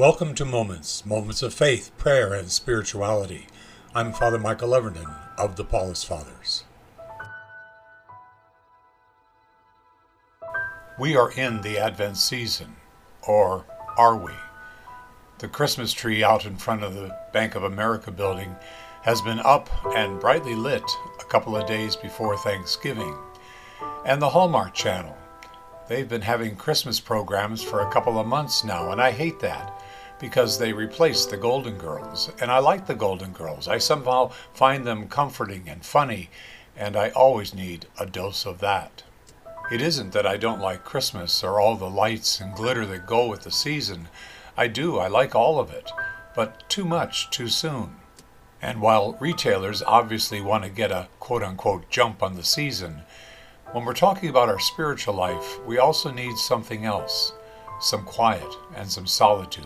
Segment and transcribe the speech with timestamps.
[0.00, 3.48] Welcome to Moments, moments of faith, prayer, and spirituality.
[3.94, 6.64] I'm Father Michael Everton of the Paulist Fathers.
[10.98, 12.76] We are in the Advent season,
[13.28, 13.66] or
[13.98, 14.32] are we?
[15.36, 18.56] The Christmas tree out in front of the Bank of America building
[19.02, 20.90] has been up and brightly lit
[21.20, 23.18] a couple of days before Thanksgiving.
[24.06, 25.14] And the Hallmark Channel.
[25.88, 29.82] They've been having Christmas programs for a couple of months now, and I hate that
[30.20, 32.30] because they replaced the Golden Girls.
[32.40, 33.66] And I like the Golden Girls.
[33.66, 36.30] I somehow find them comforting and funny,
[36.76, 39.02] and I always need a dose of that.
[39.72, 43.28] It isn't that I don't like Christmas or all the lights and glitter that go
[43.28, 44.08] with the season.
[44.56, 45.90] I do, I like all of it,
[46.34, 47.96] but too much too soon.
[48.60, 53.02] And while retailers obviously want to get a quote unquote jump on the season,
[53.72, 57.32] when we're talking about our spiritual life, we also need something else
[57.80, 59.64] some quiet and some solitude.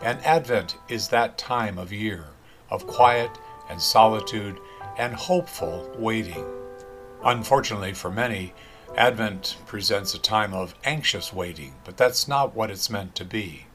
[0.00, 2.26] And Advent is that time of year
[2.70, 3.30] of quiet
[3.68, 4.58] and solitude
[4.96, 6.44] and hopeful waiting.
[7.24, 8.54] Unfortunately for many,
[8.96, 13.66] Advent presents a time of anxious waiting, but that's not what it's meant to be.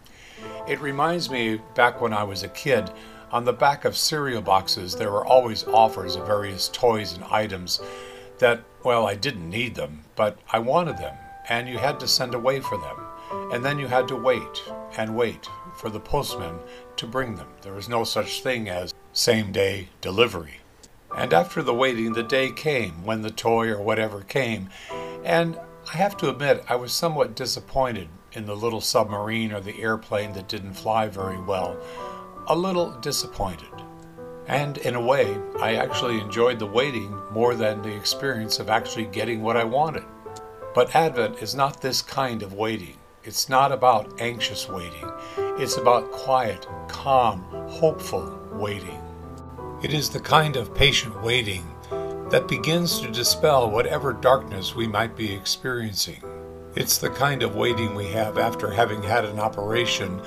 [0.68, 2.90] It reminds me back when I was a kid,
[3.32, 7.82] on the back of cereal boxes, there were always offers of various toys and items
[8.38, 11.16] that, well, I didn't need them, but I wanted them,
[11.50, 12.98] and you had to send away for them.
[13.52, 14.64] And then you had to wait
[14.98, 16.60] and wait for the postman
[16.98, 17.48] to bring them.
[17.62, 20.62] There was no such thing as same day delivery.
[21.16, 24.70] And after the waiting, the day came when the toy or whatever came.
[25.24, 25.60] And
[25.92, 30.34] I have to admit, I was somewhat disappointed in the little submarine or the airplane
[30.34, 31.78] that didn't fly very well.
[32.48, 33.70] A little disappointed.
[34.48, 39.06] And in a way, I actually enjoyed the waiting more than the experience of actually
[39.06, 40.04] getting what I wanted.
[40.74, 42.98] But Advent is not this kind of waiting.
[43.26, 45.10] It's not about anxious waiting.
[45.38, 49.02] It's about quiet, calm, hopeful waiting.
[49.82, 51.66] It is the kind of patient waiting
[52.30, 56.22] that begins to dispel whatever darkness we might be experiencing.
[56.76, 60.22] It's the kind of waiting we have after having had an operation,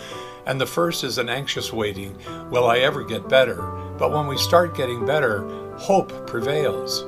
[0.47, 2.17] and the first is an anxious waiting
[2.49, 3.61] will I ever get better?
[3.99, 7.05] But when we start getting better, hope prevails.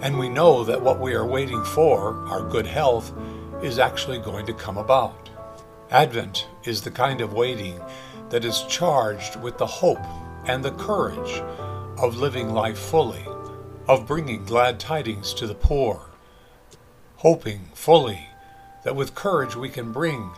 [0.00, 3.12] And we know that what we are waiting for, our good health,
[3.62, 5.24] is actually going to come about.
[5.94, 7.80] Advent is the kind of waiting
[8.30, 10.04] that is charged with the hope
[10.44, 11.40] and the courage
[11.98, 13.24] of living life fully,
[13.86, 16.06] of bringing glad tidings to the poor,
[17.18, 18.26] hoping fully
[18.82, 20.32] that with courage we can bring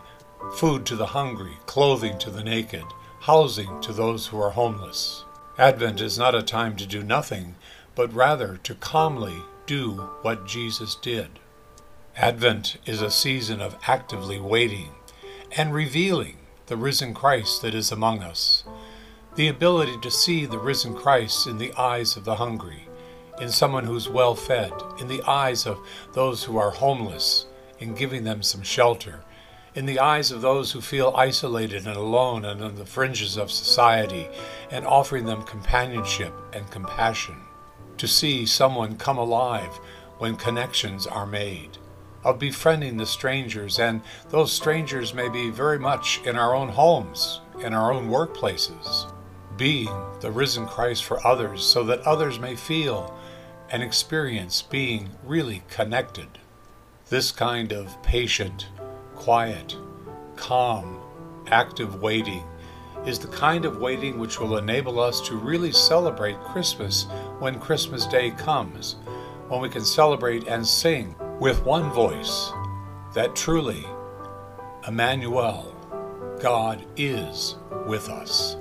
[0.53, 2.85] food to the hungry, clothing to the naked,
[3.21, 5.23] housing to those who are homeless.
[5.57, 7.55] Advent is not a time to do nothing,
[7.95, 11.39] but rather to calmly do what Jesus did.
[12.15, 14.91] Advent is a season of actively waiting
[15.55, 16.37] and revealing
[16.67, 18.63] the risen Christ that is among us.
[19.35, 22.87] The ability to see the risen Christ in the eyes of the hungry,
[23.39, 25.79] in someone who's well fed, in the eyes of
[26.13, 27.45] those who are homeless,
[27.79, 29.23] in giving them some shelter,
[29.75, 33.51] in the eyes of those who feel isolated and alone and on the fringes of
[33.51, 34.27] society,
[34.71, 37.37] and offering them companionship and compassion.
[37.97, 39.79] To see someone come alive
[40.17, 41.77] when connections are made
[42.27, 47.39] of befriending the strangers, and those strangers may be very much in our own homes,
[47.63, 49.09] in our own workplaces,
[49.55, 49.89] being
[50.19, 53.17] the risen Christ for others so that others may feel
[53.69, 56.27] and experience being really connected.
[57.09, 58.67] This kind of patient,
[59.15, 59.77] quiet,
[60.35, 60.99] calm,
[61.47, 62.43] active waiting
[63.05, 67.05] is the kind of waiting which will enable us to really celebrate Christmas
[67.39, 68.97] when Christmas Day comes,
[69.47, 72.51] when we can celebrate and sing with one voice
[73.13, 73.85] that truly,
[74.87, 75.73] Emmanuel,
[76.41, 77.55] God is
[77.85, 78.57] with us.